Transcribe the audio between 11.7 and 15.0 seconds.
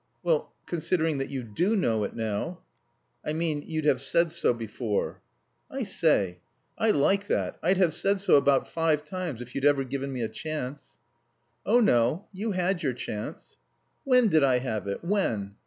no. You had your chance." "When did I have